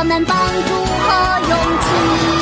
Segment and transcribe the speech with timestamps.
[0.00, 2.39] 我们帮助和勇气。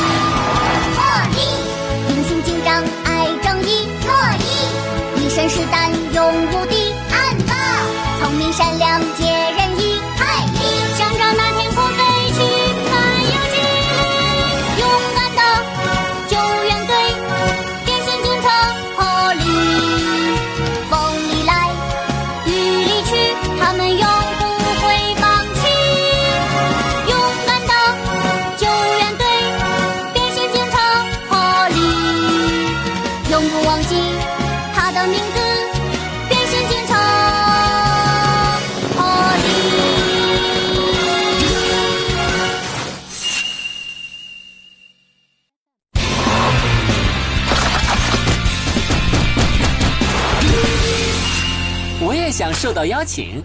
[52.39, 53.45] 想受到邀请。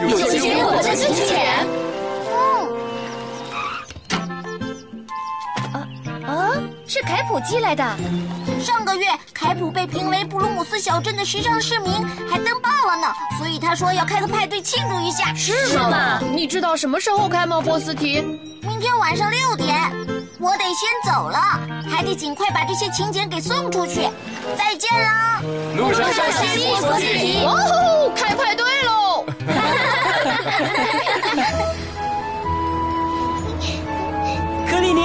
[0.00, 1.36] 有请我的请柬。
[6.26, 6.56] 啊，
[6.88, 7.84] 是凯普寄来的。
[8.58, 11.92] 上个月，凯普被评为布鲁姆斯小镇的时尚市民，
[12.26, 13.06] 还登报了呢。
[13.36, 15.34] 所以他说要开个派对庆祝一下。
[15.34, 16.22] 是吗？
[16.34, 18.22] 你知道什么时候开吗，波斯提？
[18.62, 19.92] 明天晚上六点，
[20.38, 21.38] 我得先走了，
[21.88, 24.02] 还得尽快把这些请柬给送出去。
[24.56, 25.40] 再见啦！
[25.76, 27.42] 路上小心，波斯提。
[27.42, 29.24] 哦吼，开派对喽！
[34.68, 35.00] 克里尼，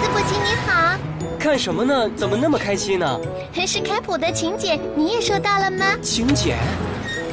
[0.00, 0.96] 斯普奇你好，
[1.38, 2.08] 看什么呢？
[2.16, 3.20] 怎么那么开心呢？
[3.66, 5.84] 是凯普的请柬，你也收到了吗？
[6.00, 6.56] 请柬，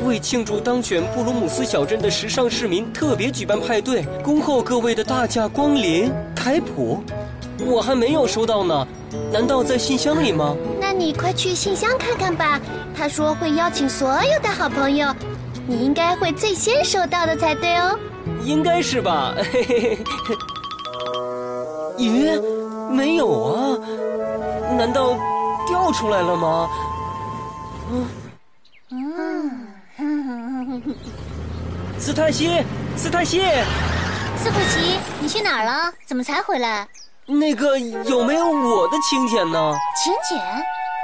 [0.04, 6.12] 为庆祝当选布鲁姆斯小镇的时尚市民，特别举办派对，恭候各位的大驾光临。
[6.44, 7.04] 凯普，
[7.64, 8.88] 我还没有收到呢，
[9.32, 10.56] 难道在信箱里吗？
[10.82, 12.60] 那你快去信箱看看吧。
[12.98, 15.14] 他说会邀请所有的好朋友，
[15.68, 17.96] 你应该会最先收到的才对哦。
[18.44, 19.36] 应该是吧。
[19.54, 20.36] 嘿嘿嘿。
[22.00, 22.42] 咦，
[22.90, 23.78] 没有啊？
[24.76, 25.14] 难道
[25.68, 26.68] 掉出来了吗？
[28.90, 29.52] 嗯。
[32.00, 32.50] 斯泰西，
[32.98, 33.44] 斯泰西，
[34.44, 35.94] 斯普奇，你去哪儿了？
[36.06, 36.88] 怎么才回来？
[37.28, 39.74] 那个有没有我的请柬呢？
[40.04, 40.38] 请柬？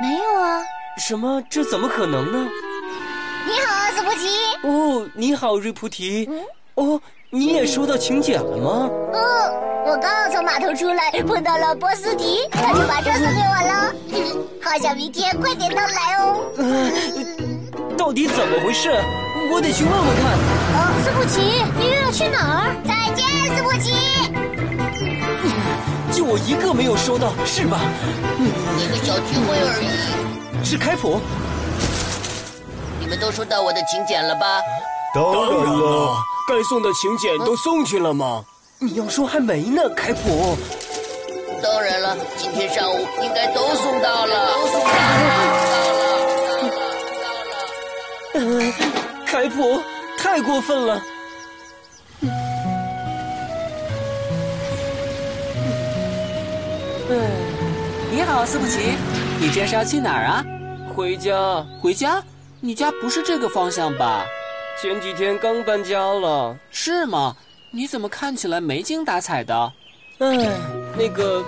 [0.02, 0.64] 没有啊。
[0.98, 1.42] 什么？
[1.48, 2.50] 这怎么可能呢？
[3.46, 4.28] 你好，斯普奇。
[4.64, 6.28] 哦，你好，瑞菩提。
[6.74, 7.00] 哦，
[7.30, 8.90] 你也收到请柬了吗？
[9.14, 13.94] 哦，我刚从码头出来，碰到了波斯迪，他就把这送给我了。
[14.66, 16.44] 好想明天快点到来哦。
[16.58, 18.90] 呃，到底怎么回事？
[19.52, 20.34] 我得去问问看。
[20.74, 21.64] 哦，斯普奇，
[22.08, 22.72] 要去哪儿？
[22.88, 23.92] 再见，斯普奇。
[26.16, 27.82] 就我一个没有收到，是吧？
[28.80, 30.66] 一个小聚会而已。
[30.66, 31.20] 是开普。
[33.02, 34.62] 你们都收到我的请柬了吧？
[35.14, 36.16] 当然了，
[36.48, 38.42] 该送的请柬都送去了吗？
[38.80, 40.58] 你要说还没呢，开普。
[41.62, 44.48] 当然了，今天上午应该都送到了。
[44.48, 44.96] 都送到了，
[45.92, 46.80] 到了，
[47.20, 47.52] 到了，
[48.32, 48.64] 到了。
[48.64, 48.74] 呃，
[49.26, 49.82] 开普，
[50.18, 51.02] 太过分了。
[58.12, 58.80] 你好，斯普奇，
[59.40, 60.44] 你这是要去哪儿啊？
[60.94, 61.66] 回家。
[61.82, 62.22] 回家？
[62.60, 64.26] 你家不是这个方向吧？
[64.82, 66.54] 前几天刚搬家了。
[66.70, 67.34] 是吗？
[67.72, 69.74] 你怎么看起来没精打采的？
[70.20, 70.50] 哎，
[70.98, 71.42] 那个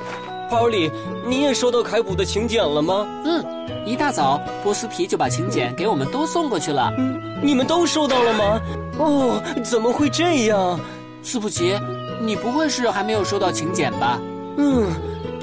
[0.50, 0.90] ，Polly，
[1.28, 3.06] 你也收到凯普的请柬了吗？
[3.26, 3.44] 嗯，
[3.86, 6.94] 一大早波斯皮就把请柬给我们都送过去了。
[6.98, 8.62] 嗯，你们都收到了吗？
[8.98, 10.80] 哦，怎么会这样？
[11.22, 11.78] 斯普奇，
[12.22, 14.18] 你不会是还没有收到请柬吧？
[14.58, 14.88] 嗯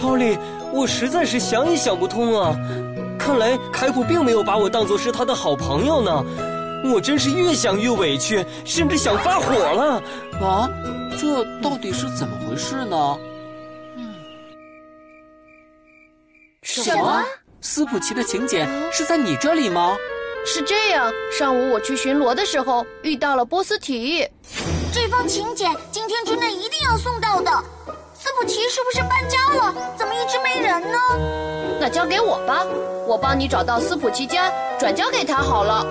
[0.00, 0.38] ，Polly，
[0.72, 2.56] 我实在是想也想不通啊。
[3.18, 6.24] 看来凯普并没有把我当做是他的好朋友呢。
[6.92, 10.02] 我真是越想越委屈，甚至想发火了。
[10.40, 10.68] 啊，
[11.18, 13.18] 这到底是怎么回事呢？
[13.96, 14.14] 嗯，
[16.62, 17.24] 什么？
[17.60, 19.96] 斯普奇的请柬是在你这里吗？
[20.44, 24.24] 是这样，上午我去巡逻的时候遇到了波斯提。
[24.92, 27.50] 这封请柬今天之内一定要送到的。
[28.36, 29.74] 斯普奇是不是搬家了？
[29.96, 30.98] 怎么一直没人呢？
[31.80, 32.66] 那交给我吧，
[33.08, 35.86] 我帮你找到斯普奇家，转交给他好了。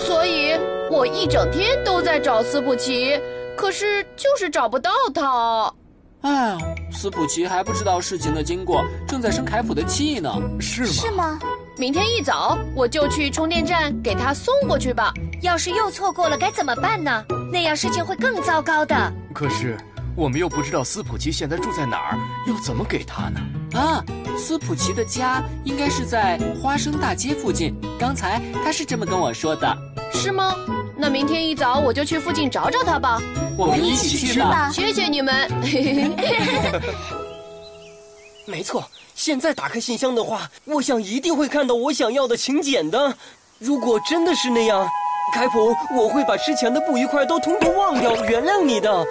[0.00, 0.58] 所以，
[0.90, 3.20] 我一整天都在找斯普奇，
[3.56, 5.72] 可是就是找不到他。
[6.22, 6.58] 哎，
[6.90, 10.28] 斯普奇还不知道事情的经过，正在生凯普的气呢。
[10.58, 10.88] 是吗？
[10.88, 11.38] 是吗？
[11.78, 15.12] 明天一早我就去充电站给他送过去吧。
[15.40, 17.24] 要是又错过了该怎么办呢？
[17.52, 19.12] 那样事情会更糟糕的。
[19.32, 19.76] 可是
[20.16, 22.18] 我们又不知道斯普奇现在住在哪儿，
[22.48, 23.38] 要怎么给他呢？
[23.74, 24.02] 啊，
[24.38, 27.74] 斯普奇的家应该是在花生大街附近。
[27.98, 29.76] 刚才他是这么跟我说的。
[30.14, 30.56] 是吗？
[30.96, 33.20] 那明天一早我就去附近找找他吧。
[33.58, 34.70] 我们一起去吧。
[34.72, 35.50] 谢谢你们。
[38.46, 43.14] 没错，现在打开信箱的话，我想一定会看到我想要的请柬的。
[43.58, 44.88] 如果真的是那样，
[45.34, 49.04] 凯普，我会把之前的不愉快都通通忘掉，原谅你的。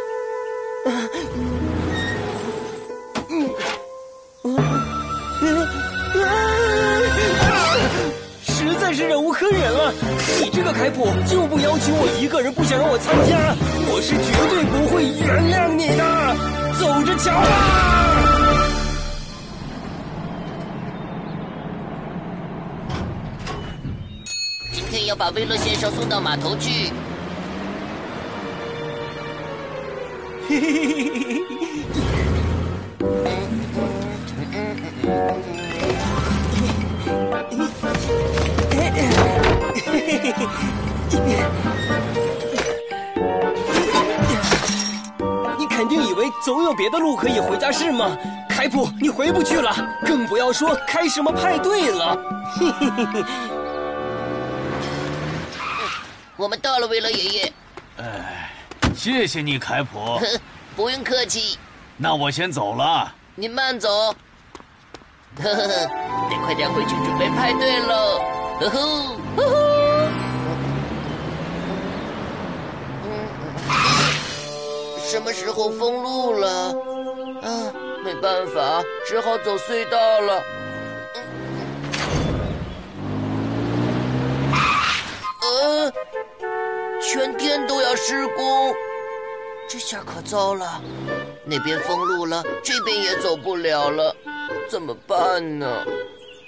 [8.43, 9.91] 实在是忍无可忍了！
[10.39, 13.55] 你这个凯普就不邀请我一个人，不想让我参加，
[13.89, 16.03] 我是绝对不会原谅你的。
[16.79, 17.47] 走着瞧吧！
[24.71, 26.91] 今天要把威勒先生送到码头去。
[45.57, 48.15] 你肯定以为总有别的路可以回家是吗？
[48.50, 49.74] 凯普，你回不去了，
[50.06, 52.18] 更不要说开什么派对了。
[52.56, 53.24] 嘿嘿嘿嘿。
[56.38, 57.53] 我们到了，威勒爷爷。
[57.97, 58.44] 哎，
[59.06, 60.19] 谢谢你，凯普。
[60.75, 61.60] 不用客气。
[61.96, 63.13] 那我先走了。
[63.36, 63.88] 您慢走。
[65.38, 65.68] 呵呵呵，
[66.28, 68.19] 得快点回去准备派对喽。
[68.62, 68.80] 呵呵
[69.38, 70.10] 呵呵。
[74.98, 76.50] 什么时候封路了？
[77.44, 77.72] 啊，
[78.04, 80.44] 没办法，只好走隧道了。
[85.44, 85.92] 呃，
[87.00, 88.74] 全天都要施工，
[89.67, 90.81] 这下可糟了。
[91.44, 94.15] 那边封路了，这边也走不了了，
[94.69, 95.83] 怎么办呢？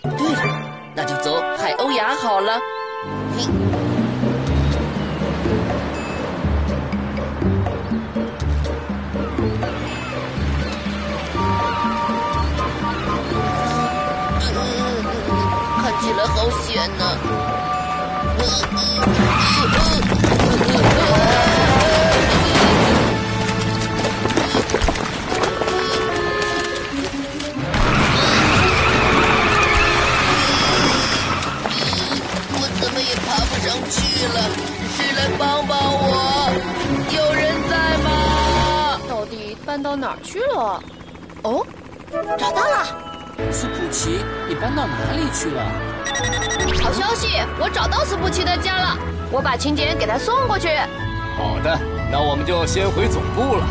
[0.04, 0.42] 对了，
[0.96, 2.60] 那就走海鸥崖好了。
[3.38, 3.46] 嘿。
[15.82, 17.04] 看起来好险呐、
[18.38, 18.42] 我
[44.88, 45.64] 哪里去了？
[46.82, 47.28] 好消息，
[47.60, 48.98] 我找到斯普奇的家了，
[49.32, 50.70] 我把请柬给他送过去。
[51.38, 51.80] 好的，
[52.12, 53.68] 那我们就先回总部了。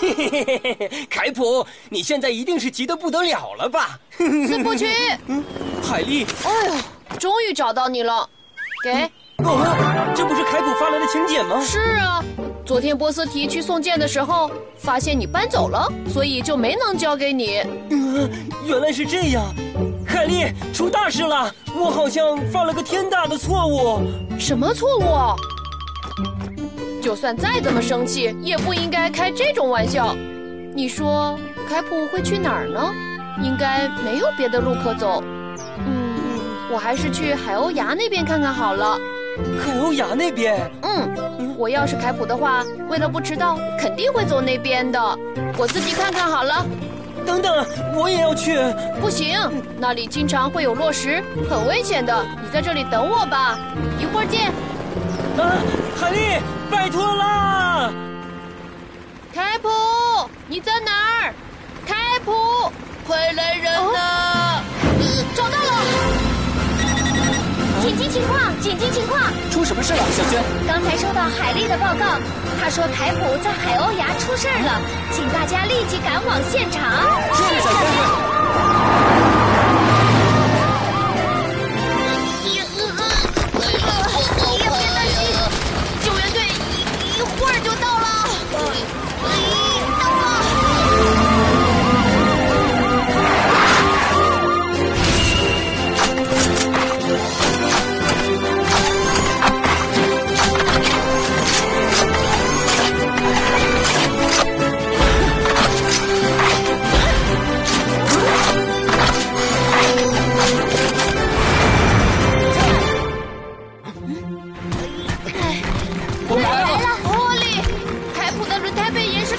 [0.00, 3.98] 嘿嘿嘿嘿嘿，凯普，你现在一定是急得不得了了吧？
[4.16, 4.86] 斯普奇，
[5.26, 5.44] 嗯
[5.82, 8.28] 海莉，哎呦，终于找到你了，
[8.82, 9.10] 给。
[9.44, 11.60] 哦，这不是凯普发来的请柬吗？
[11.60, 12.24] 是啊，
[12.64, 17.62] 昨天波斯提去送件的时候，发现你搬走了，所以就没能交给你。
[17.90, 18.30] 嗯，
[18.66, 19.44] 原来是这样。
[20.06, 21.52] 海莉，出大事了！
[21.74, 24.02] 我好像犯了个天大的错误。
[24.38, 25.04] 什么错误？
[27.02, 30.14] 就算再怎么生气，也不应该开这种玩笑。
[30.74, 31.38] 你说
[31.68, 32.92] 凯普会去哪儿呢？
[33.42, 35.22] 应该没有别的路可走。
[35.86, 36.40] 嗯，
[36.70, 38.98] 我还是去海鸥崖那边看看好了。
[39.60, 40.70] 海鸥崖那边？
[40.82, 45.00] 嗯，我要是凯普的话，为了不迟到，肯定会走那边的。
[45.56, 46.66] 我自己看看好了。
[47.26, 48.58] 等等，我也要去。
[49.00, 49.38] 不行，
[49.78, 52.26] 那里经常会有落石，很危险的。
[52.42, 53.58] 你在这里等我吧，
[53.98, 54.50] 一会儿见。
[55.38, 55.56] 啊，
[56.00, 57.92] 海莉，拜托啦！
[59.32, 59.68] 凯普，
[60.48, 60.90] 你在哪
[61.22, 61.34] 儿？
[61.86, 62.32] 凯普，
[63.06, 64.62] 快来人呐！
[65.34, 65.69] 找到了！
[67.90, 68.38] 紧急情况！
[68.60, 69.20] 紧急情况！
[69.50, 70.40] 出什么事了，小娟？
[70.64, 72.20] 刚才收到海丽的报告，
[72.60, 74.80] 她说凯普在海鸥崖出事了，
[75.10, 76.80] 请大家立即赶往现场。
[77.34, 79.19] 是，小娟。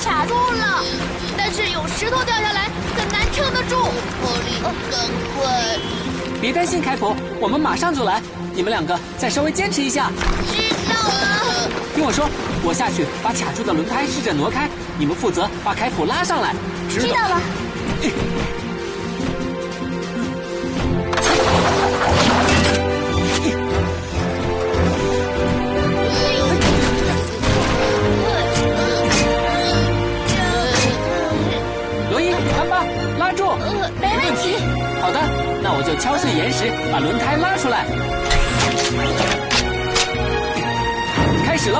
[0.03, 0.83] 卡住了，
[1.37, 3.75] 但是有石头掉下来，很难撑得住。
[4.19, 4.99] 波利，赶
[5.37, 5.77] 快！
[6.41, 8.19] 别担心，凯普，我们马上就来。
[8.53, 10.11] 你们两个再稍微坚持一下。
[10.51, 11.69] 知道了。
[11.93, 12.27] 听我说，
[12.63, 14.67] 我下去把卡住的轮胎试着挪开，
[14.97, 16.55] 你们负责把凯普拉上来。
[16.89, 17.41] 知道了。
[36.41, 37.85] 岩石，把轮胎拉出来。
[41.45, 41.79] 开始喽！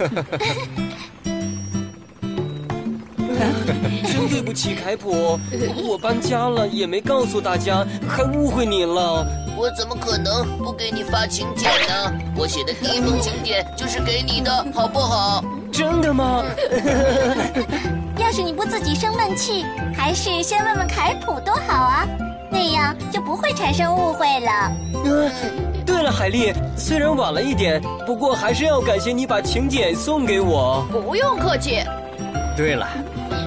[4.04, 5.38] 真对不起，凯普，
[5.88, 9.26] 我搬家了也没告诉大家，还误会你了。
[9.56, 12.12] 我怎么可能不给你发请柬呢？
[12.36, 15.44] 我写的第一封请柬就是给你的，好不好？
[15.70, 16.42] 真的吗？
[18.18, 19.64] 要是你不自己生闷气，
[19.94, 22.06] 还是先问问凯普多好啊，
[22.50, 24.72] 那样就不会产生误会了。
[25.04, 25.30] 嗯，
[25.90, 30.86] 对了，海丽，虽然晚了一点，不过还是要感谢你把请柬送给我。
[30.92, 31.82] 不用客气。
[32.56, 32.86] 对了，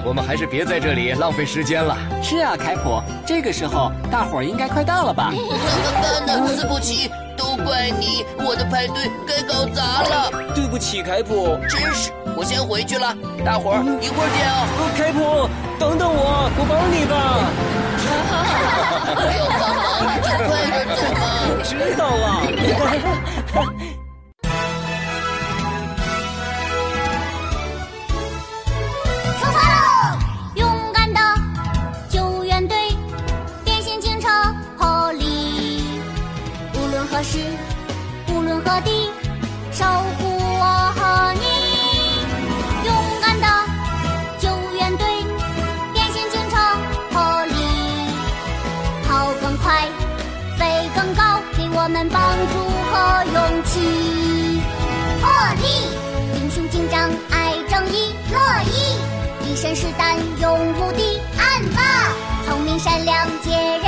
[0.04, 1.96] 我们还是别在这里浪费时间了。
[2.22, 5.32] 是啊，凯普，这个时候大伙儿应该快到了吧？
[5.32, 6.46] 怎么办呢？
[6.48, 10.30] 斯普奇，都怪你，我的派对该搞砸了。
[10.54, 11.56] 对不起，凯普。
[11.66, 14.68] 真是，我先回去了，大伙儿一会儿见哦。
[14.98, 15.48] 凯普，
[15.80, 17.73] 等等我，我帮你吧。
[18.04, 19.84] 要帮忙
[20.22, 21.22] 就快点走吧。
[21.62, 22.24] 知道了。
[49.64, 49.88] 快，
[50.58, 52.20] 飞更高，给我们帮
[52.52, 52.54] 助
[52.92, 54.60] 和勇气。
[55.22, 55.24] 破
[55.62, 55.66] 例，
[56.36, 58.38] 英雄警长，爱正义，乐
[58.70, 61.80] 意，一身是胆，勇无敌，暗霸，
[62.46, 63.83] 聪明善良，坚韧。